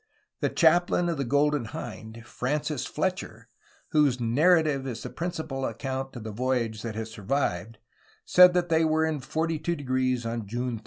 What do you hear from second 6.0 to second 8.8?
of the voyage that has survived, said that